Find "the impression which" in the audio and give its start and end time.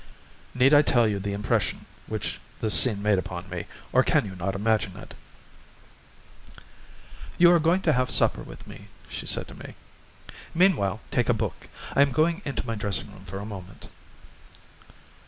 1.19-2.39